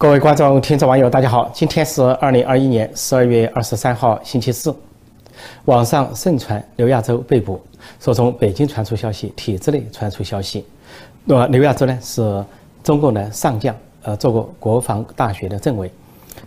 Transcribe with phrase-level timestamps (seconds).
[0.00, 1.50] 各位观众、听众、网友，大家好！
[1.52, 4.72] 今天是二零二一年十二月二十三号，星期四。
[5.64, 7.60] 网上盛传刘亚洲被捕，
[7.98, 10.64] 说从北京传出消息，体制内传出消息。
[11.24, 12.44] 那么刘亚洲呢，是
[12.84, 13.74] 中共的上将，
[14.04, 15.90] 呃，做过国防大学的政委，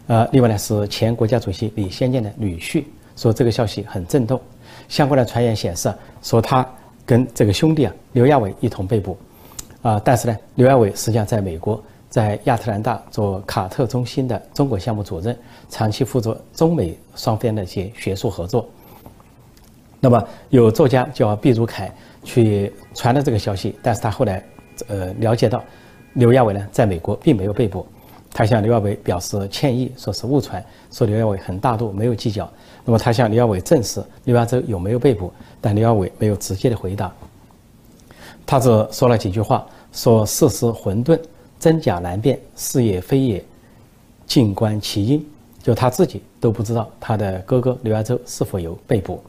[0.08, 2.86] 呃，另外呢是前国家主席李先念的女婿。
[3.18, 4.40] 说这个消息很震动。
[4.88, 6.66] 相关的传言显示，说他
[7.06, 9.18] 跟这个兄弟啊刘亚伟一同被捕，
[9.82, 11.84] 啊，但是呢，刘亚伟实际上在美国。
[12.12, 15.36] 在亚特兰大做卡特中心的中国项目主任，
[15.70, 18.68] 长期负责中美双边的一些学术合作。
[20.02, 21.90] 那么有作家叫毕如凯
[22.22, 24.44] 去传了这个消息，但是他后来
[24.90, 25.64] 呃了解到
[26.16, 27.88] 刘亚伟呢在美国并没有被捕，
[28.34, 32.52] 他向刘亚伟表示歉意，说是误传，说刘亚伟很大度，没有计较。
[32.84, 35.32] 那么他向刘亚伟证实刘亚洲有没有被捕，
[35.62, 37.10] 但刘亚伟没有直接的回答，
[38.46, 41.18] 他只说了几句话，说事实混沌。
[41.62, 43.46] 真假难辨，是也非也，
[44.26, 45.24] 静观其因。
[45.62, 49.22] 就他自己都不知道他的哥哥刘亚洲是否有被捕。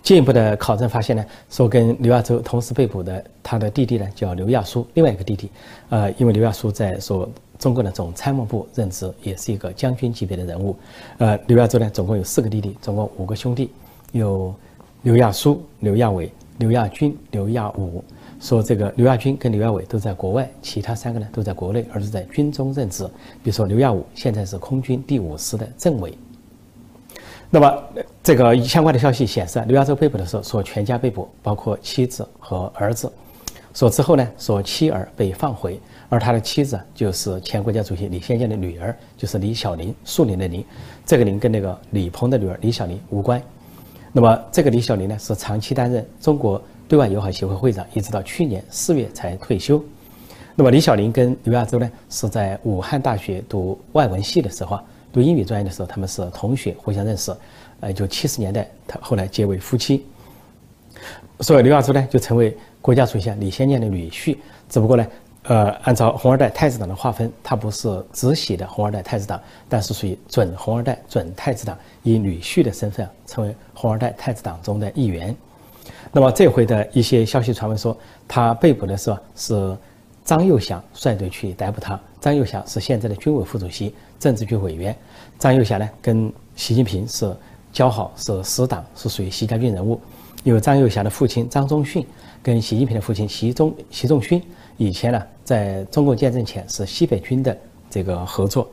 [0.00, 5.50] 进一步的考证发现呢，说跟刘亚洲同时被捕的他的弟弟呢叫刘亚书，另外一个弟弟，
[5.88, 10.76] 呃，因为刘亚书在说中国的总参谋部任职，也是一个将军级别的人物。
[11.18, 13.72] 呃，刘亚洲呢总共有四个弟弟，总共五个兄弟，
[14.12, 14.54] 有
[15.02, 18.04] 刘亚书、刘亚伟、刘亚军、刘亚武。
[18.40, 23.04] 说这个刘亚军跟刘亚伟都在国外，其他三个呢都在国内，而是在军中任职。
[23.42, 26.16] 比如说刘亚武现在是空军第五师的政委。
[27.50, 27.82] 那么
[28.22, 33.10] 这个相关的消息显示，刘亚洲被捕的时候说全家被捕，包括妻子和儿子。
[33.74, 40.64] 说之后呢说妻儿被放回，而他的妻子就是前国家主席李先念的女儿，就是李小玲，树林的林。
[41.04, 43.42] 这个林跟那个李鹏的女儿李小玲无关。
[44.12, 46.62] 那么这个李小玲呢是长期担任中国。
[46.88, 49.80] 对外友好协会会长，一直到去年四月才退休。
[50.56, 54.80] 那么李小林跟刘亚洲呢，是在武汉大学读外文系的时候，
[55.12, 57.30] 读英语专业的时候，他们是同学，互相认识。
[57.80, 60.04] 呃，就七十年代，他后来结为夫妻。
[61.40, 64.36] 所以刘亚洲呢，就成为国家主席李先念的女婿。
[64.68, 65.06] 只不过呢，
[65.42, 69.38] 呃，按照红二代太子党的划分，他不是直系的红二代太子党，
[69.68, 75.36] 但是属于准红二代、准太子党，以女婿的身份成为红二代太子党中的一员。
[76.12, 79.76] 那么这回的一些消息传闻说，他被捕的时候是
[80.24, 81.98] 张又祥率队去逮捕他。
[82.20, 84.96] 张又祥是现在的军委副主席、政治局委员。
[85.38, 87.34] 张又祥呢，跟习近平是
[87.72, 90.00] 交好，是死党，是属于习家军人物。
[90.44, 92.06] 因为张又祥的父亲张宗逊
[92.42, 94.42] 跟习近平的父亲习仲习仲勋
[94.76, 97.56] 以前呢，在中共建政前是西北军的
[97.90, 98.68] 这个合作。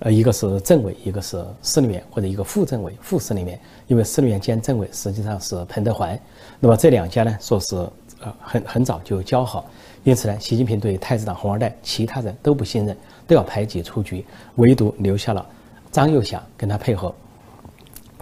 [0.00, 3.58] 呃，一个是政委，一个是司令员，或者一个副政委、副司令员。
[3.86, 6.18] 因为司令员兼政委实际上是彭德怀。
[6.58, 7.76] 那么这两家呢，说是
[8.20, 9.64] 呃很很早就交好，
[10.02, 12.96] 因此呢，习近平对太子党红二代其他人都不信任，
[13.26, 14.24] 都要排挤出局，
[14.56, 15.46] 唯独留下了
[15.92, 17.14] 张又祥跟他配合。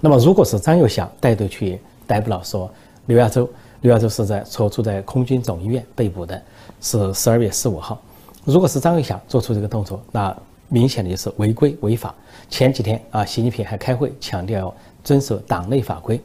[0.01, 2.69] 那么如果是张又祥带队去逮捕了，说
[3.07, 3.49] 刘亚洲，
[3.81, 6.43] 刘亚洲是在所住在空军总医院被捕的，
[6.81, 8.01] 是十二月十五号。
[8.45, 10.37] 如果是张又祥做出这个动作，那
[10.73, 12.15] 明显的就是违规违法。
[12.49, 14.75] 前几天啊，习近平还开会强调要
[15.05, 16.19] 遵守党内法规，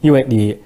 [0.00, 0.56] 因为你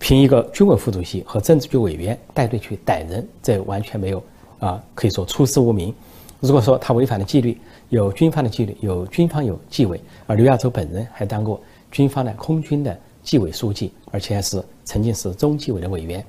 [0.00, 4.22] 凭一个军委副主席和政治局委员带队去逮人，这完全没有
[4.58, 5.94] 啊，可以说出师无名。
[6.40, 7.56] 如果说他违反了纪律，
[7.90, 11.60] 有军方的纪律，有军方有纪委，而刘亚洲本人还当过
[11.92, 16.24] 军方的空军的纪委书记，而且还是曾经是中纪委的委员。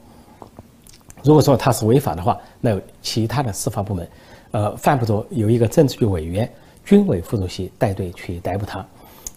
[1.23, 4.07] 如果说他是违法的话，那其他的司法部门。
[4.51, 6.49] 呃，犯不着有一个政治局委员、
[6.85, 8.85] 军委副主席带队去逮捕他。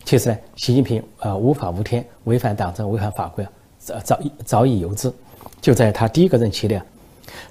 [0.04, 5.12] 其实呢，习近平呃无法无天，违反党政、违反法规啊，早早早已有之。
[5.60, 6.84] 就在他第一个任期里啊，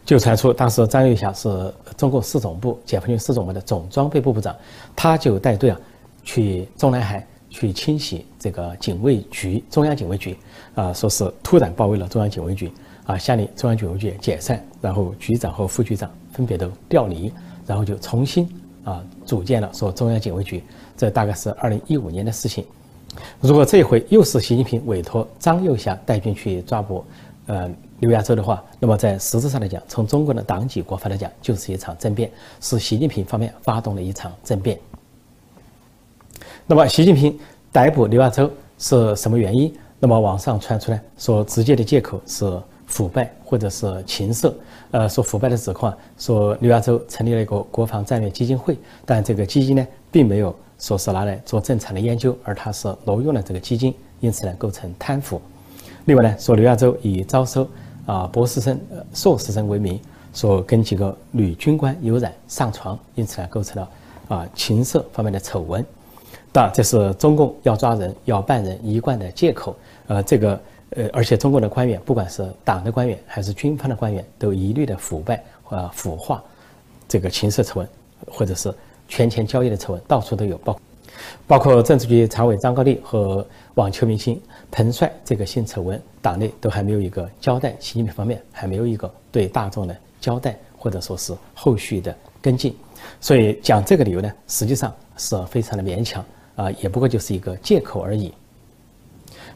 [0.06, 4.56] 就传出当时张又侠是中共四总部解放军四总部的总装备部部长，
[4.96, 5.80] 他就带队啊
[6.24, 10.38] 去中南海去清洗这个警卫局、中央警卫局
[10.76, 12.72] 啊，说是突然包围了中央警卫局
[13.06, 17.32] 啊，下令中央警卫局解散，然后局长和副局长分别都调离。
[17.66, 18.48] 然后就重新
[18.84, 20.64] 啊组建了说中央警卫局，
[20.98, 22.66] 这大概是二零一五年的事情。
[23.40, 27.06] 如果这回又是习近平委托张又侠带军去抓捕
[27.46, 27.70] 呃
[28.00, 34.80] 刘亚洲的话，那么在实质上来讲，从中国的党纪国法来讲，就是一场政变，是习近平方面发动的一场政变。
[36.66, 37.40] 那么习近平
[37.72, 39.74] 逮捕刘亚洲是什么原因？
[40.00, 42.62] 那么网上传出来说，直接的借口是。
[42.86, 44.54] 腐败或者是情色，
[44.92, 55.42] 呃，说腐败的指控，说刘亚洲成立了一个国防战略基金会，但这个基金呢，并没有说是拿来做正常的研究，而他是挪用了这个基金，因此呢，构成贪腐。
[56.06, 57.68] 另外呢，说刘亚洲以招收
[58.06, 58.80] 啊博士生、
[59.14, 60.00] 硕士生为名，
[60.34, 63.90] 说跟几个女军官有染上床，因此呢，构成了
[64.28, 65.86] 啊情色方面的丑闻。
[66.52, 69.76] 当然，这是中共要抓人、要办人一贯的借口。
[70.08, 70.60] 呃，这个
[70.96, 76.44] 呃，而且中国的官员，不管是党的官员还是军方的官员，都一律的腐败和腐化
[77.08, 77.90] 这个情色丑闻，
[78.28, 78.74] 或者是
[79.08, 80.58] 权钱交易的丑闻，到处都有。
[80.60, 80.80] 包
[81.48, 83.46] 包括政治局常委张高丽和
[83.76, 84.40] 网球明星
[84.72, 92.76] 彭帅这个性丑闻，党内都还没有一个交代，习近平方面还没有一个对大众的交代，或者说是后续的跟进。
[93.20, 96.24] 所以讲这个理由呢，实际上是非常的勉强。
[96.56, 98.32] 啊，也不过就是一个借口而已。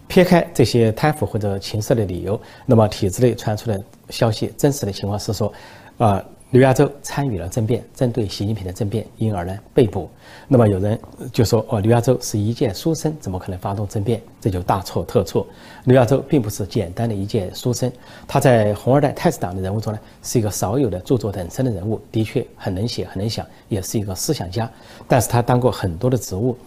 [0.08, 5.52] 撇开这些贪腐或者情色的理由，那么体制内传出的消息，真实的情况是说，
[5.98, 10.10] 啊，刘亚洲参与了政变，针对习近平的政变，因而呢被捕。
[10.48, 10.98] 那么有人
[11.34, 14.22] 就说，哦，刘亚洲是一介书生，怎么可能发动政变？
[14.40, 15.46] 这就大错特错。
[15.84, 17.92] 刘亚洲并不是简单的一介书生，
[18.26, 24.72] 他在红二代太子党的人物中呢，是一个少有的著作等身的人物，的确很能写，很能想，也是一个思想家。
[25.06, 26.58] 但是他当过很多的职务。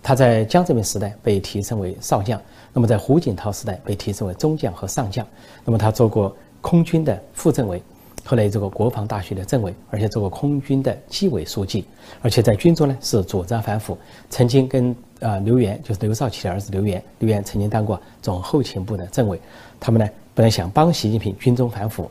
[0.00, 2.40] 他在江泽民时代被提升为少将，
[2.72, 5.26] 那么在胡锦涛时代被提升为中将和上将。
[5.64, 7.82] 那么他做过空军的副政委，
[8.24, 11.84] 后来做过国防大学的政委，而且做过空军的纪委书记。
[12.20, 13.96] 而且在军中呢是主张反腐，
[14.28, 19.40] 曾经跟啊刘源，就是刘少奇的儿子刘源，刘源曾经当过总后勤部的政委。
[19.80, 22.10] 他们呢本来想帮习近平军中反腐，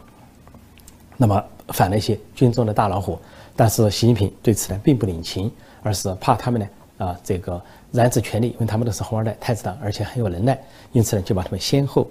[1.18, 3.20] 那么反了一些军中的大老虎，
[3.56, 5.52] 但是习近平对此呢并不领情，
[5.84, 6.68] 而是怕他们呢
[6.98, 7.62] 啊这个。
[7.94, 10.60] 染指权力，因为他们都是红二代太子党，而且很有能耐，
[10.92, 12.06] 因此呢，就把他们先后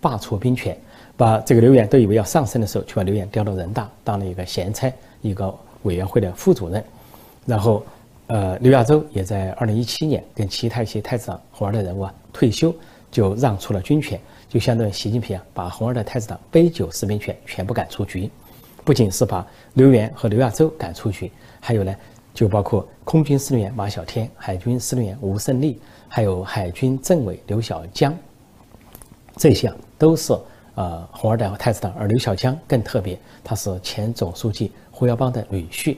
[0.00, 0.74] 罢黜兵权，
[1.16, 4.90] 把这个刘源都以为要上升的时候，就把刘源调到人大当了一个闲差，
[5.22, 5.52] 一个
[5.82, 6.82] 委员会的副主任。
[7.44, 7.84] 然后，
[8.28, 12.72] 呃，刘亚洲也在二零一七年跟其他一些太子党红二代人物啊退休，
[13.10, 14.18] 就让出了军权，
[14.48, 18.30] 就相当于习近平啊把红二代太子党杯酒释兵权全部赶出局，
[18.84, 19.44] 不仅是把
[19.74, 21.30] 刘源和刘亚洲赶出局，
[21.60, 21.92] 还有呢。
[22.36, 28.14] 就包括空军司令员马晓天、海军司令员吴胜利，还有海军政委刘小江，
[29.38, 30.36] 这些啊都是
[30.74, 35.96] 呃红二代和太子党，而刘小江更特别，他是前总书记胡耀邦的女婿。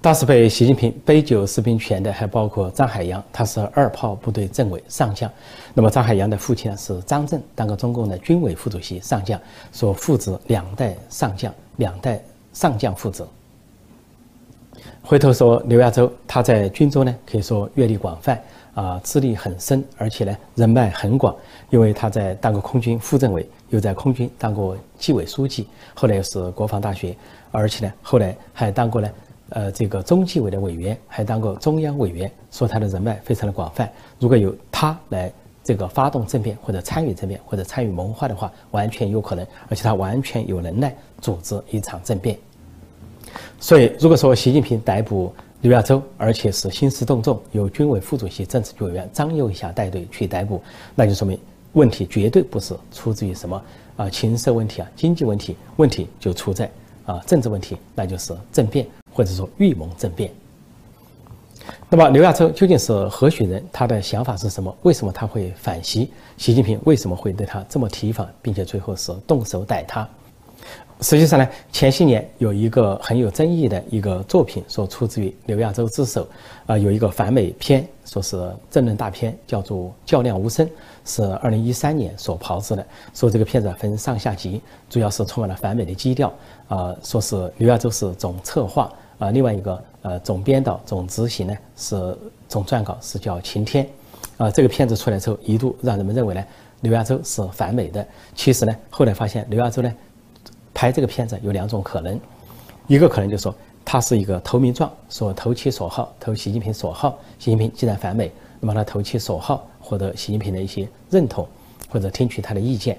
[0.00, 5.30] 当时被习近平杯酒释兵权的还包括张海洋，他是二炮部队政委上将。
[5.74, 9.38] 那么张海洋的父亲呢是张震，当过中共的军委副主席上将，
[9.74, 12.18] 说父子两代上将，两代
[12.54, 13.28] 上将父子。
[15.10, 18.40] 回头说刘亚洲，他在军中呢，可以说阅历广泛
[18.74, 21.34] 啊，资历很深，而且呢人脉很广。
[21.70, 27.12] 因为他在当过空军副政委，又在空军当过纪委书记，后来又是国防大学，
[27.50, 29.10] 而且呢后来还当过呢
[29.48, 33.90] 呃这个中纪委的委员，还当过中央委员，说他的人脉非常的广泛。
[34.20, 35.28] 如果有他来
[35.64, 42.38] 这个发动政变或者参与政变或者参与谋划的话，完全有可能，而且他完全有能耐组织一场政变。
[43.58, 50.62] 所以，如果说习近平逮捕刘亚洲，而且是兴师动众，由军委副主席、政治局委员张又侠带队去逮捕，
[50.94, 51.38] 那就说明
[51.72, 53.62] 问题绝对不是出自于什么
[53.96, 56.70] 啊情色问题啊经济问题，问题就出在
[57.04, 60.30] 啊政治问题，那就是政变或者说预谋政变。
[61.90, 63.62] 那么刘亚洲究竟是何许人？
[63.70, 64.74] 他的想法是什么？
[64.82, 66.10] 为什么他会反袭？
[66.38, 70.08] 习近平为什么会对他这么提防，并且最后是动手逮他？
[71.02, 76.28] 实际上呢，前些年有一个很有争议的一个作品，说出自于刘亚洲之手，
[76.66, 78.38] 啊，有一个反美片，说是
[78.70, 80.66] 政论大片，叫做《较量无声》，
[81.06, 82.86] 是二零一三年所炮制的。
[83.14, 86.30] 说这个片子分上下集，主要是充满了反美的基调，
[86.68, 92.14] 啊，说是刘亚洲是总策划，啊，另外一个呃总编导、总执行呢是
[92.46, 93.88] 总撰稿是叫晴天，
[94.36, 96.44] 啊，这个片子出来之后，一度让人们认为呢
[96.82, 98.06] 刘亚洲是反美的。
[98.34, 99.90] 其实呢，后来发现刘亚洲呢。
[100.80, 102.18] 拍这个片子有两种可能，
[102.86, 107.18] 一个可能就是说他是一个投名状，说投其所好，投习近平所好。
[107.38, 111.46] 习近平既然反美，那么他投其所好，获得习近平的一些认同，
[111.90, 112.98] 或者听取他的意见。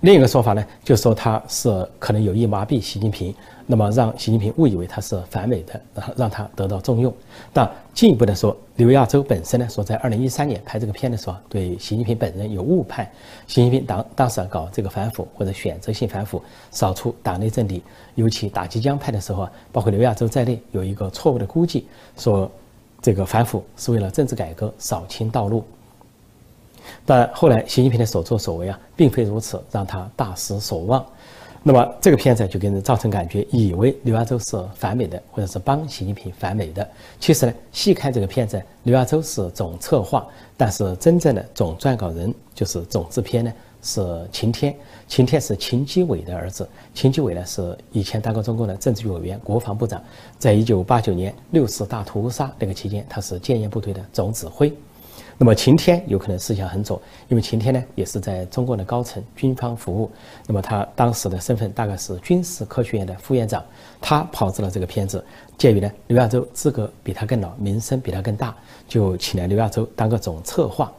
[0.00, 3.34] 另一个说法呢，就是说他是可能有意麻痹习近平，
[3.70, 7.14] 那么让习近平误以为他是反美的，然后让他得到重用。
[7.52, 13.08] 但进一步的说，刘亚洲本身呢，说在二零一三年拍这个片的时候，对习近平本人有误判。
[13.46, 17.80] 习近平当当时搞这个反腐或者选择性反腐，扫除党内政敌，
[18.16, 21.86] 尤其打击江派的时候，包括刘亚洲在内，有一个错误的估计，
[22.16, 22.50] 说
[23.00, 25.64] 这个反腐是为了政治改革，扫清道路。
[27.06, 31.06] 但后来，习近平的所作所为啊，并非如此，让他大失所望。
[31.62, 36.88] 那么这个片子就给人造成感觉，以为刘亚洲是反美的，或者是帮习近平反美的。
[37.18, 40.26] 其实呢，细看这个片子，刘亚洲是总策划，
[40.56, 43.52] 但是真正的总撰稿人就是总制片呢，
[43.82, 44.74] 是秦天，
[45.06, 46.66] 秦天是秦基伟的儿子。
[46.94, 50.02] 秦基伟呢是以前当过中共的政治局委员、国防部长，
[50.38, 54.72] 在一九八九年六四大屠杀那个期间，他是建业部队的总指挥。
[55.42, 60.10] 那么晴天有可能思想很左，因为晴天呢也是在中国的高层军方服务。
[60.46, 63.64] 那么他当时的身份大概是军事科学院的副院长。
[64.02, 65.24] 他跑制了这个片子，
[65.56, 68.54] 鉴于呢刘亚洲资格比他更老，名声比他更大，
[68.86, 70.92] 就请来刘亚洲当个总策划。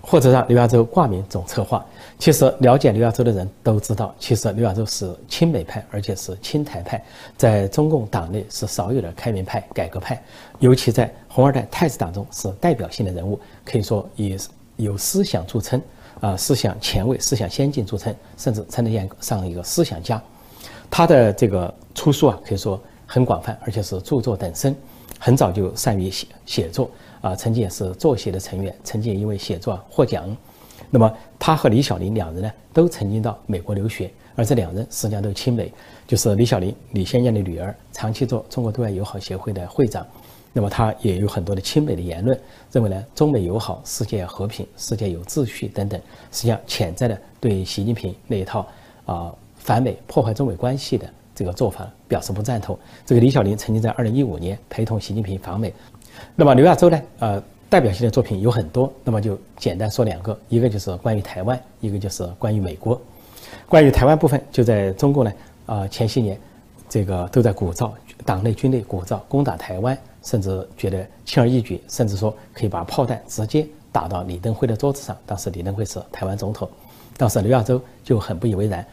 [0.00, 1.84] 或者让刘亚洲挂名总策划。
[2.18, 7.02] 其实了解刘亚洲的人都知道，其实刘亚洲是亲美派，而且是亲台派，
[7.36, 10.22] 在中共党内是少有的开明派、改革派，
[10.60, 14.36] 尤其在红二代太子党中是代表性的人物，可以说以
[14.76, 15.82] 有思想著称，
[16.20, 20.22] 啊，思想前卫、思想先进著称，甚至称得上一个思想家。
[20.88, 24.76] 他的这个出书啊，可以说很广泛，而且是著作等身，
[25.18, 26.88] 很早就善于写写作。
[27.22, 30.36] 啊，曾经也是作协的成员，曾经也因为写作获奖。
[30.90, 35.72] 那么他和李小林两人呢，都曾经到美国留学，而这两人实际上都亲美。
[36.06, 40.06] 就是李小林，李先念的女儿，长期做中国对外友好协会的会长。
[40.52, 42.38] 那么他也有很多的亲美的言论，
[42.70, 45.98] 认为呢，中美友好，世界和平，世界有秩序等等。
[46.30, 48.66] 实际上潜在的对习近平那一套
[49.06, 52.78] 啊反美、破坏中美关系的这个做法表示不赞同。
[53.06, 55.72] 这个李小林曾经在二零一五年陪同习近平访美。
[56.34, 57.00] 那么刘亚洲呢？
[57.18, 63.00] 呃，代表性的作品有很多，那么就简单说两个，一个就是关于台湾，一个就是关于美国。
[63.68, 65.32] 关于台湾部分，就在中国呢，
[65.66, 66.38] 啊，前些年，
[66.88, 67.90] 这个都在鼓噪，
[68.24, 75.16] 党内军内鼓噪攻打台湾，甚至觉得轻而易举，甚至说可以把炮弹直接打到李登辉的桌子上。
[75.24, 76.68] 当时李登辉是台湾总统，
[77.16, 78.84] 当时刘亚洲就很不以为然，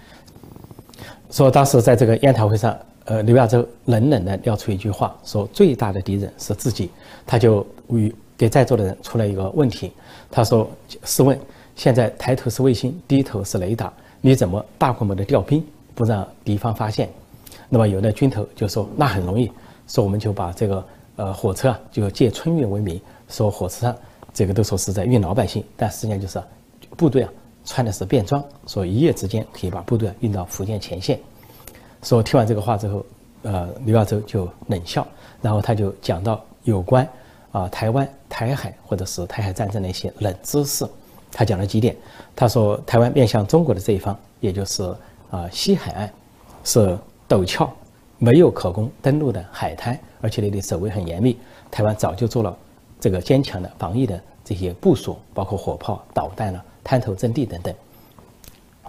[1.29, 2.77] 说当时在这个研讨会上。
[3.09, 6.91] 呃，刘亚洲冷冷地撂出一句话，说最大的敌人是自己。
[7.25, 9.91] 他就与给在座的人出了一个问题，
[10.29, 10.69] 他说
[11.03, 11.37] ：“试问，
[11.75, 17.09] 现在抬头是卫星，低头是雷达，你怎么大规模的调兵，不让敌方发现？”
[17.67, 19.51] 那么有的军头就说：“那很容易，
[19.87, 20.85] 说我们就把这个
[21.15, 23.95] 呃火车啊，就借春运为名，说火车上
[24.31, 26.39] 这个都说是在运老百姓，但实际上就是
[26.95, 27.33] 部队啊
[27.65, 31.19] 穿的是便装，说一夜之间可以把部队运到福建前线。”
[32.01, 33.05] 说听完这个话之后，
[33.43, 35.05] 呃，刘亚洲就冷笑，
[35.41, 37.07] 然后他就讲到有关
[37.51, 40.85] 啊台湾、台海或者是台海战争的一些冷知识。
[41.31, 41.95] 他讲了几点，
[42.35, 44.83] 他说台湾面向中国的这一方，也就是
[45.29, 46.09] 啊西海岸，
[46.63, 47.71] 是陡峭，
[48.17, 51.37] 没有可供登陆的海滩，而且那里守卫很严密。
[51.69, 52.57] 台湾早就做了
[52.99, 57.73] 这个坚强的防御的这些部署，包括火炮、导弹啊、滩头阵地等等。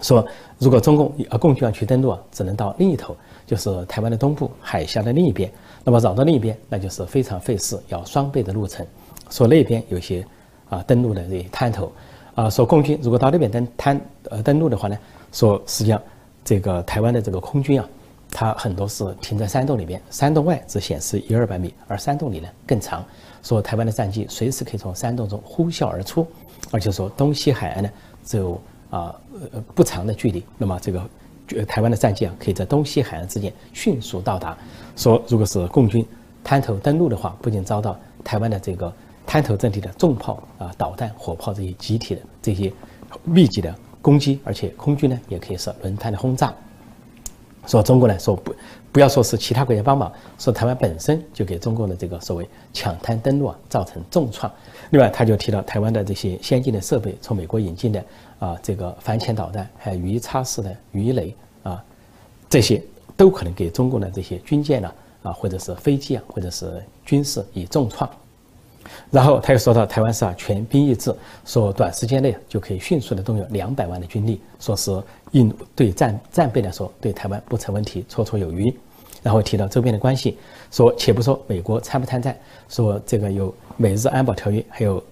[0.01, 0.25] 说，
[0.57, 3.15] 如果中共呃共军要去登陆啊，只能到另一头，
[3.45, 5.49] 就是台湾的东部海峡的另一边。
[5.83, 8.85] 那么绕到另一边，那就是非常费事，要双倍的路程。
[9.29, 10.25] 说那边有些
[10.69, 11.91] 啊登陆的这些滩头，
[12.35, 14.97] 啊说共军如果到那边登滩呃登陆的话呢，
[15.31, 16.01] 说实际上
[16.43, 17.87] 这个台湾的这个空军啊，
[18.31, 23.05] 它很多是停在山洞里面，山洞外只显示一二百米，而山洞里呢更长。
[23.43, 26.25] 说台湾的战机随时可以从山洞中呼啸而出，
[26.71, 27.89] 而且说东西海岸呢
[28.23, 28.59] 只有。
[28.91, 29.15] 啊，
[29.51, 31.09] 呃，不长的距离，那么这个，
[31.65, 34.55] 台湾的战舰，可以在东西海岸之间迅速到达。
[34.95, 36.05] 说，如果是共军
[36.43, 38.93] 滩头登陆的话，不仅遭到台湾的这个
[39.25, 42.71] 滩头阵地的重炮啊、导弹、火炮这些集体的这些
[43.23, 46.53] 密集的攻击，而且空军呢也可以是轮胎的轰炸。
[47.67, 48.53] 说中国呢说不，
[48.91, 54.51] 不要说是其他国家帮忙，说台湾本身就给中国的这个所谓抢滩登陆啊造成重创。
[54.89, 58.03] 另外，他就提到台湾的这些先进的设备，从美国引进的。
[58.41, 61.85] 啊，这个反潜导弹，还有鱼叉式的鱼雷啊，
[62.49, 62.81] 这些
[63.15, 64.91] 都可能给中国的这些军舰呢，
[65.21, 68.09] 啊，或者是飞机啊，或者是军事以重创。
[69.09, 71.13] 然后他又说到，台湾是啊全兵役制，
[71.45, 74.91] 说短时间内就可以迅速的动用两百万的军力，说是
[75.31, 78.73] 应对战战备来说，对台湾不成问题，绰绰有余。
[79.23, 80.37] 然后提到周边的关系，
[80.71, 82.35] 说且不说美国参不参战，
[82.69, 85.03] 说这个有美日安保条约，还有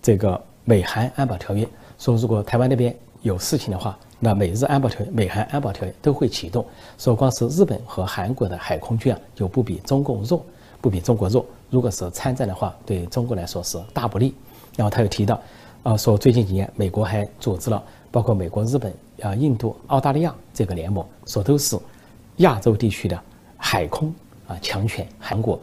[0.00, 1.68] 这个美韩安保条约。
[1.98, 6.64] 说如果台湾那边有事情的话，那美日安保条约、美韩安保条约都会启动。
[6.96, 10.42] 说光是日本和韩国的海空军啊，就不比中共弱，
[10.80, 11.44] 不比中国弱。
[11.70, 14.34] 如果是参战的话，对中国来说是大不利。
[14.76, 15.40] 然后他又提到，
[15.82, 21.78] 啊，说最近几年美国还组织了包括美国、日本、啊印度、澳大利亚这个联盟，说都是
[22.36, 23.20] 亚洲地区的
[23.56, 24.14] 海空
[24.46, 25.06] 啊强权。
[25.18, 25.60] 韩国，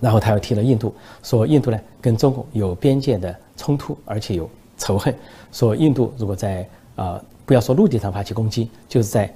[0.00, 4.48] 然后他又提了印度，说印度呢跟中共有边界的冲突，而且有。
[4.78, 5.14] 仇恨，
[5.52, 9.32] 说印度如果在啊，不要说陆地上发起攻击，就是在，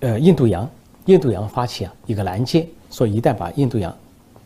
[0.00, 0.66] 呃，印度洋，
[1.04, 3.94] 印度洋发起啊一个拦截，说一旦把印度洋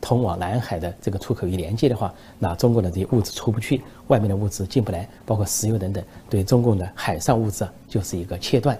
[0.00, 8.78] 通往南海的这个出口一连接的话，那中国的这些物资出不去，外面的物资进不来，包括石油等等，对中共的海上物资就是一个切断。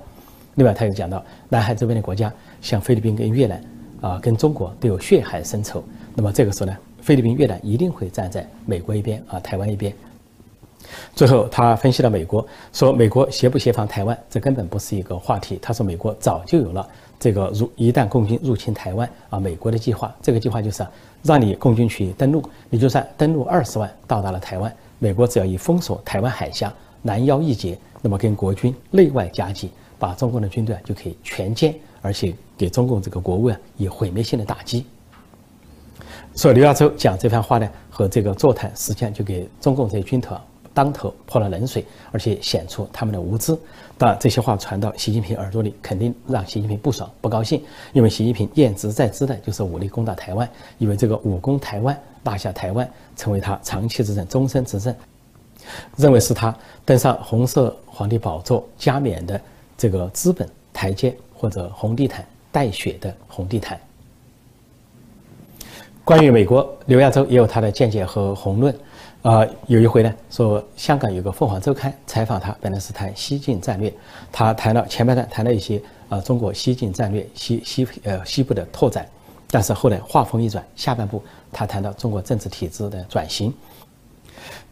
[0.55, 3.65] 另外，他又讲到南海周边的国家，像菲律宾跟越南，
[4.01, 5.85] 啊，跟中国都有血海深仇。
[6.15, 9.93] 那么这个时候呢，菲律宾、越南一定会站在美国一边啊，台湾一边。
[11.15, 15.59] 最后，他分析了美国，说美国协不协防台湾，这根本不是一个话题。
[15.61, 16.89] 他说，美国早就有了
[17.21, 20.87] 这个入一旦共军入侵台湾啊，美国的计划，这个计划就是
[21.23, 26.73] 让你共军去登陆，你就算登陆二十万到达了台湾，美国只要一封锁台湾海峡，
[27.03, 34.87] 拦腰一截，那么跟国军内外夹击，把中共的军队啊就可以全歼，而且给中共这个国务啊以毁灭性的打击。
[36.35, 40.37] 所以刘亚洲讲这番话呢，和这个座谈，实际上就给中共这些军头。
[40.79, 43.53] 当头泼了冷水，而且显出他们的无知。
[43.99, 47.61] 当然，这些话传到习近平耳朵里，肯定让习近平不爽、不高兴。
[47.93, 54.95] 因为习近平念之在之的就是武力攻打台湾，因为这个武攻台湾、拿下台湾，成为他长期执政、终身执政，
[55.97, 59.41] 认为是他登上红色皇帝宝座加冕的
[59.77, 63.77] 这个资本台阶或者红地毯带血的红地毯。
[66.05, 68.73] 关于美国，刘亚洲也有他的见解和宏论。
[69.23, 73.93] 啊，有一回呢，说香港有个《凤凰周刊》采访他，本来是谈西进战略，
[74.31, 79.05] 他谈了前半段谈了一些啊中国西进战略西西呃西部的拓展，
[79.51, 81.21] 但是后来话锋一转，下半部
[81.53, 83.53] 他谈到中国政治体制的转型。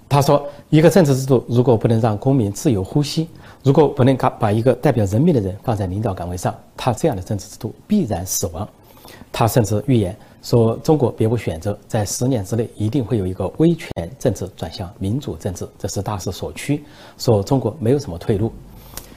[0.09, 3.29] 他说，一个政治制度如果不能让公民自由呼吸，
[3.65, 8.67] 如果不能把把一个代表人民的人放在领导岗位上，他这样的政治制度必然死亡。
[9.33, 10.17] 他甚至预言。
[10.47, 16.85] 说中国别无选择，在十年之内一定会有一个威权政治转向民主政治，这是大势所趋。
[17.19, 18.53] 说中国没有什么退路。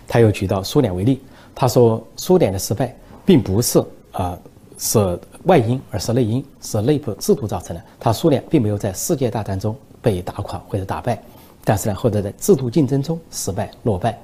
[0.08, 1.22] 他又举到苏联为例，
[1.54, 3.80] 他说苏联的失败并不是
[4.12, 4.36] 啊
[4.80, 7.84] 是外因，而是内因，是内部制度造成的。
[8.00, 11.22] 他苏联并没有在世界大战中被打垮或者打败，
[11.64, 14.20] 但是呢，后来在制度竞争中失败落败。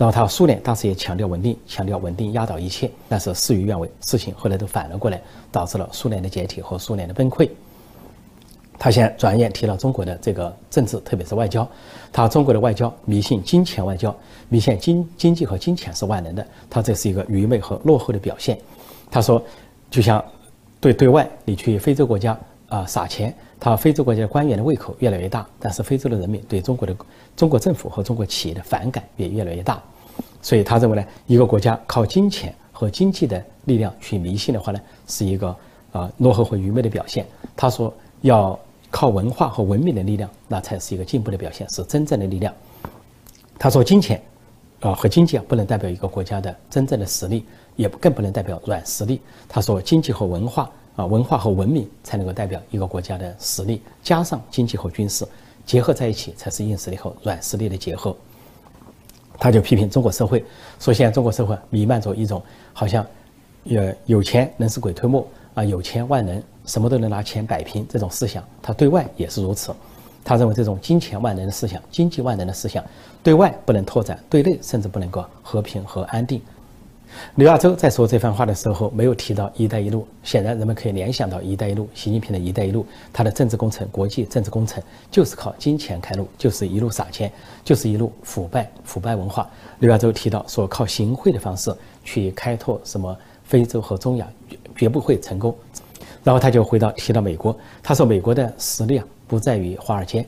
[0.00, 5.20] 然后他苏联当时也强调稳定，强调稳定压倒一切，但是事与愿违，事情后来都反了过来，
[5.52, 7.46] 导致了苏联的解体和苏联的崩溃。
[8.78, 11.68] 他现在转眼提到中国的这个政治，特别是外交，
[12.10, 14.16] 他中国的外交迷信金钱外交，
[14.48, 18.58] 迷信经经济和金钱是万能的，他这是一个愚昧和落后的表现。
[19.10, 19.42] 他说，
[19.90, 20.24] 就像
[20.80, 22.34] 对对外，你去非洲国家
[22.70, 23.34] 啊撒钱。
[23.62, 26.96] 他非洲国家官员的胃口越来越大，但是非洲的人民对中国的
[27.36, 29.78] 中国政府和中国企业的反感也越来越大，
[30.40, 35.54] 所以他认为呢，一个国家靠金钱和经济的力量去迷信的话呢，是一个
[35.92, 37.26] 啊落后和愚昧的表现。
[37.54, 38.58] 他说要
[38.90, 42.54] 靠文化和文明的力量，那才是一个进步的表现，是真正的力量。
[43.58, 44.22] 他说金钱
[44.80, 47.44] 啊和经济啊不能代表一个国家的真正的实力，
[47.76, 49.20] 也更不能代表软实力。
[49.46, 50.70] 他说经济和文化。
[51.00, 55.26] 啊，文化和文明才能够代表一个国家的实力，加上经济和军事
[55.64, 58.14] 结合在一起，才是硬实力和软实力的结合。
[59.38, 60.44] 他就批评中国社会，
[60.78, 62.42] 说现在中国社会弥漫着一种
[62.74, 63.06] 好像，
[63.64, 68.44] 呃，有钱能使鬼推磨啊，有钱万能，什么都能拿钱摆平这种思想。
[68.60, 69.74] 他对外也是如此，
[70.22, 72.84] 他认为这种金钱万能的思想、经济万能的思想，
[73.22, 76.42] 对外不能拓展，对内甚至不能够和平和安定。
[77.36, 80.06] 刘亚洲在说这番话的时候，没有提到“一带一路”。
[80.22, 87.30] 显然，人们可以联想到“一带一路”，习近平的一带一路，他的政治工程、国际政治工程就是靠金钱开路，就是一路撒钱，
[87.64, 89.48] 就是一路腐败、腐败文化。
[89.78, 94.26] 刘亚洲提到说，靠行贿的方式去开拓什么非洲和中亚，
[94.76, 95.54] 绝不会成功。
[96.22, 100.26] 然后他就回到提到美国，他说美国的实力啊，不在于华尔街，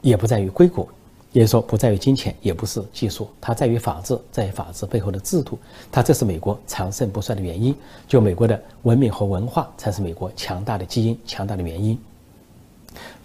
[0.00, 0.88] 也不在于硅谷。
[1.32, 5.58] 也就是说，不在于金钱，也不是技术，它在于法治，在于法治背后的制度。
[5.90, 7.74] 它这是美国长盛不衰的原因。
[8.06, 11.98] 就美国的文明和文化，才是美国强大的基因、强大的原因。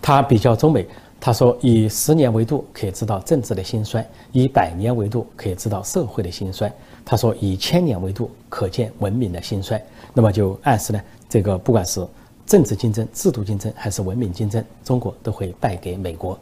[0.02, 0.88] 他比较中美，
[1.20, 6.72] 他说以十年维度可以知道政治的兴衰，以百年维度可以知道社会的兴衰。
[7.04, 9.84] 他说以千年维度可见文明的兴衰。
[10.14, 12.08] 那么就暗示呢，这个不管是
[12.46, 16.40] 政治竞争、制度竞争，还是文明竞争，中国都会败给美国。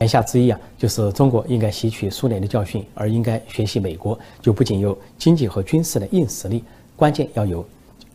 [0.00, 6.64] 言下之意啊，就是中国应该吸取苏联的教训，而应该学习美国，就不仅有经济和军事的硬实力，
[6.96, 7.62] 关键要有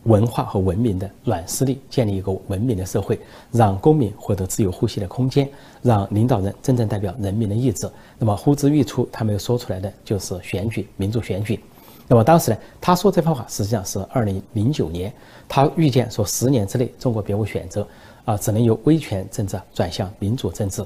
[0.02, 3.16] 文化和文明的软实力，建立一个文明的社会，
[3.52, 5.48] 让公民获得自由呼吸的空间，
[5.80, 7.88] 让领导人真正代表人民的意志。
[8.18, 11.60] 那么呼之欲出，他没有说出来的就是选举，民主选举。
[12.08, 15.12] 那么当时呢，他说这番话实际上是二零零九年，
[15.48, 17.86] 他预见说十年之内中国别无选择，
[18.24, 20.84] 啊，只能由威权政治转向民主政治。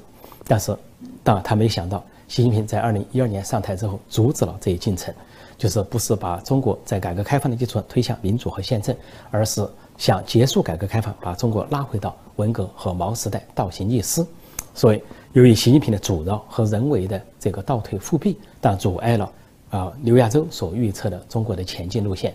[0.51, 0.77] 但是，
[1.23, 5.15] 但他没想到，习近平在二零一二年上台之后，阻止了这一进程，
[5.57, 8.93] 就是不是把中国在改革开放的基础上推向民主和宪政，
[9.31, 9.65] 而是
[9.97, 14.27] 想结束改革开放，把中国拉回到文革和毛时代，倒行逆施。
[14.75, 15.01] 所以，
[15.35, 19.33] 由于习近平的阻挠和人为的这个倒退复辟，但阻碍了
[19.71, 22.35] 啊刘亚洲所预测的中国的前进路线。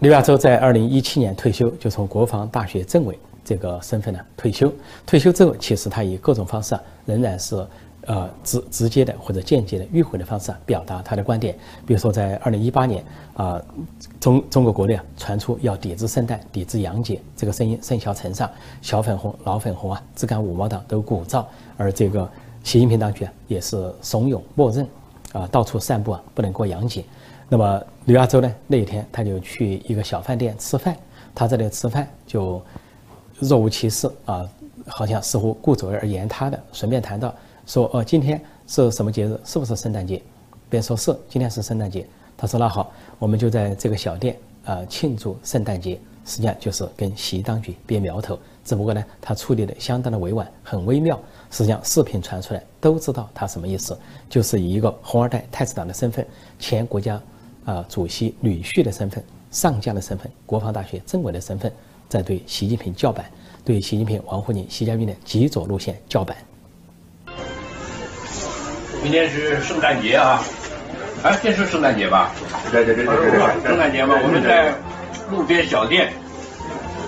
[0.00, 3.18] 刘亚洲在二零一七年退休，就从国防大学政委
[3.48, 4.70] 这个身份呢退休。
[5.06, 7.66] 退休之后，其实他以各种方式啊，仍然是
[8.04, 11.56] 呃直直接的或者间接的迂回的方式啊，表达他的观点。
[11.86, 13.58] 比如说，在二零一八年啊，
[14.20, 18.50] 中中国国内啊传出要抵制圣诞、抵制洋节这个声音甚嚣尘上，
[18.82, 21.42] 小粉红、老粉红啊，只敢五毛党都鼓噪，
[21.78, 22.30] 而这个
[22.62, 24.86] 习近平当局啊也是怂恿默认
[25.32, 27.02] 啊，到处散布啊不能过洋节。
[27.48, 28.54] 那么刘亚洲呢？
[28.66, 30.94] 那一天他就去一个小饭店吃饭，
[31.34, 32.62] 他在那吃饭就
[33.40, 34.48] 若无其事啊，
[34.86, 37.34] 好像似乎顾左右而言他的，顺便谈到
[37.66, 39.40] 说：“哦，今天是什么节日？
[39.44, 40.20] 是不是圣诞节？”
[40.68, 42.06] 别说是，今天是圣诞节。
[42.36, 51.18] 他说：“那好，我们就在这个小店啊庆祝圣诞节。”实际上就是跟习当局别苗头，只不过呢，他处理的相当的委婉，很微妙。
[51.50, 53.98] 实际上视频传出来都知道他什么意思，
[54.28, 56.26] 就是以一个红二代太子党的身份，
[56.58, 57.20] 前国家。
[57.64, 61.70] 啊，主席女婿的身份，上将的身份，国防大学政委的身份，
[62.08, 63.24] 在对习近平叫板，
[63.64, 66.36] 对习近平、王沪宁、习家军的极左路线叫板。
[69.02, 70.42] 明天是圣诞节啊，
[71.22, 72.32] 哎，这是圣诞节吧？
[72.72, 74.74] 对对对对对对，圣诞节嘛，我们在
[75.30, 76.12] 路边小店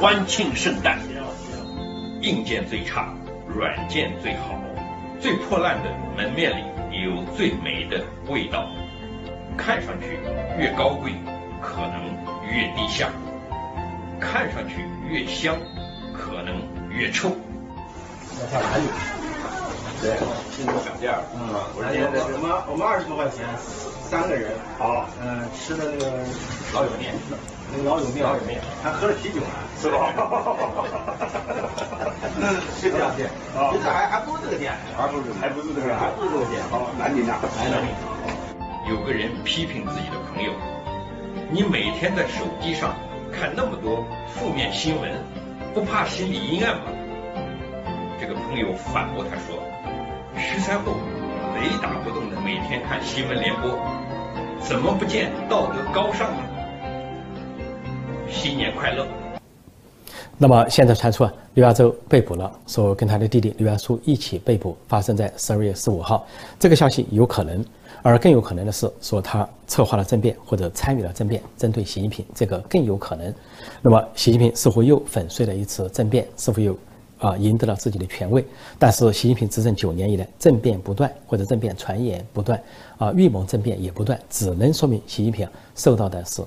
[0.00, 0.98] 欢庆圣诞。
[2.22, 3.14] 硬件最差，
[3.48, 4.54] 软件最好，
[5.18, 6.62] 最破烂的门面里
[7.02, 8.68] 有最美的味道。
[9.56, 10.18] 看上去
[10.58, 11.12] 越高贵，
[11.62, 12.04] 可能
[12.46, 13.06] 越低下；
[14.20, 15.56] 看上去越香，
[16.12, 17.30] 可能越臭。
[17.30, 18.84] 要下哪里？
[20.00, 20.16] 对，
[20.56, 21.20] 进个小店儿。
[21.34, 21.40] 嗯，
[21.74, 23.44] 我我们我们二十多块钱，
[24.08, 24.52] 三个人。
[24.78, 25.08] 好。
[25.20, 26.24] 嗯，吃的那个
[26.72, 27.12] 老友面，
[27.72, 30.12] 那个老友面，老友面，还喝了啤酒呢，是吧？
[32.80, 33.28] 是这样店。
[33.72, 36.62] 其实还还不如这个店，还不如还不如这个，还不如这个店。
[36.70, 37.92] 好，南京的，南京。
[38.88, 40.52] 有个人批评自己的朋友
[41.52, 42.94] ：“你每天在手机上
[43.32, 45.10] 看那么多负面新闻，
[45.74, 46.84] 不怕心里阴暗吗？”
[48.20, 49.56] 这个朋友反驳他说
[50.36, 50.92] ：“十三后
[51.54, 53.78] 雷打不动的每天看新闻联播，
[54.60, 56.42] 怎么不见道德高尚呢？”
[58.30, 59.06] 新年快乐！
[60.36, 66.26] 那么现在传出啊，刘亚洲被捕了，说跟他的弟弟刘亚初一起被捕，发生在十二月十五号。
[66.58, 67.64] 这个消息有可能。
[68.02, 73.32] 而更有可能的是，说他策划了政变或者参与了政变，针对习近平，这个更有可能。
[73.82, 76.76] 那么，习近平似乎又粉碎了一次政变，似乎又
[77.18, 78.44] 啊赢得了自己的权位。
[78.78, 82.62] 但是，习近平执政九年以来，政变不断，或者政变传言不断，
[82.96, 86.42] 啊，预谋政变也不断，只能说明习近平受到的是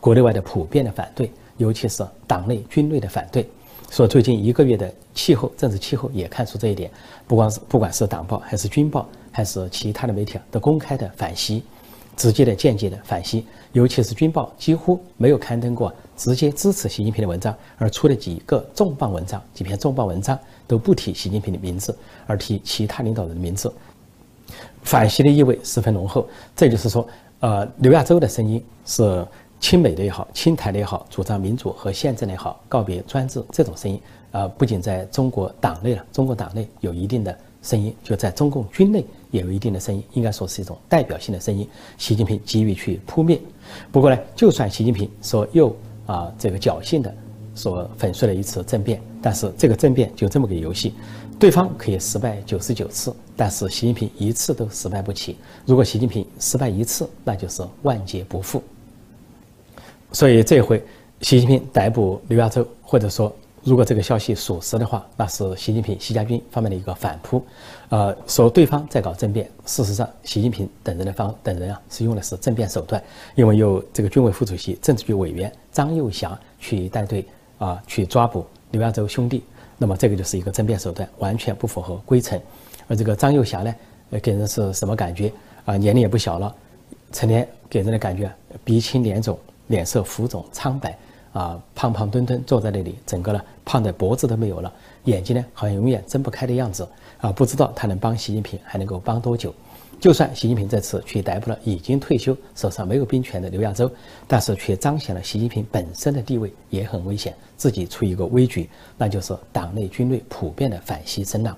[0.00, 3.48] 国内外的普遍的反对，尤其是党内军内的反对。
[3.90, 6.90] 说最近一个月的气候，政治气候也看出这一点。
[7.26, 9.06] 不光是不管是党报还是军报。
[9.32, 11.64] 还是其他的媒体啊，都公开的反袭，
[12.16, 23.72] 直接的、间接的反袭，尤其是军报几乎没有刊登过直接支持习近平的文章，而出了几个重磅文章，几篇重磅文章都不提习近平的名字，而提其他领导人的名字，
[24.82, 26.28] 反袭的意味十分浓厚。
[26.54, 27.08] 这就是说，
[27.40, 29.26] 呃，刘亚洲的声音是
[29.58, 34.00] 亲美的也好，亲台的也好，主张民主和宪政的也好，告别专制这种声音，
[34.32, 39.04] 呃，不仅在中国党内了，中国党内有一定的声音，就在中共军内。
[39.30, 41.66] 也有一定的声音，应该说是一种代表性的声音。
[41.96, 43.40] 习近平急于去扑灭。
[43.90, 47.14] 不过呢，就算习近平说又啊这个侥幸的
[47.54, 50.92] 说粉碎了一次政变，但是这个政变就这么个游戏，
[51.38, 55.38] 对方可以失败九十九次，但是习近平一次都失败不起。
[55.64, 58.62] 如果习近平失败一次，那就是万劫不复。
[60.12, 60.84] 所以这回
[61.22, 63.34] 习近平逮捕刘亚洲，或者说。
[63.64, 67.44] 如果这个消息属实的话，那是习近平、习家军方面的一个反扑，
[67.90, 69.48] 呃，说对方在搞政变。
[69.64, 73.00] 事实上，习近平等人的方等人啊，是用的是政变手段，
[73.36, 77.24] 因为有这个军委副主席、政治局委员张又侠去带队
[77.58, 79.44] 啊，去抓捕刘亚洲兄弟。
[79.78, 82.40] 那么这个就是一个政变手段，完全不符合规程。
[82.88, 83.72] 而这个张又侠呢，
[84.20, 85.32] 给人是什么感觉
[85.64, 85.76] 啊？
[85.76, 86.52] 年龄也不小了，
[87.12, 88.28] 成天给人的感觉
[88.64, 90.98] 鼻青脸肿，脸色浮肿苍白。
[91.32, 94.72] 啊，胖胖墩墩坐在那里，整个呢胖的脖子都没有了，
[95.04, 96.86] 眼睛呢好像永远睁不开的样子
[97.18, 97.32] 啊！
[97.32, 99.54] 不知道他能帮习近平还能够帮多久？
[99.98, 103.90] 就算习近平这次去逮捕了已经退休、手上没有兵权的刘亚洲，
[104.26, 108.68] 但是却彰显了习近平本身的地位也很危险，自己处于一个危局，
[108.98, 111.56] 那就是党内军内普遍的反西声浪。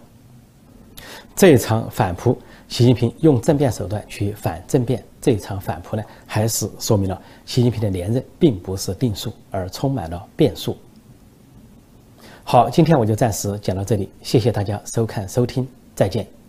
[1.34, 5.02] 这一场反扑，习近平用政变手段去反政变。
[5.24, 10.76] 这场反扑呢，还是说明了习近平的连任并不是定数，而充满了变数。
[12.44, 16.43] 好，今天我就暂时讲到这里，谢谢大家收看收听，再见。